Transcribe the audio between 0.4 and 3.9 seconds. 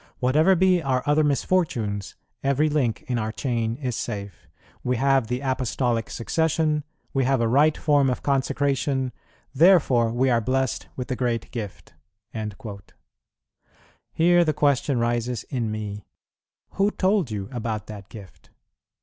be our other misfortunes, every link in our chain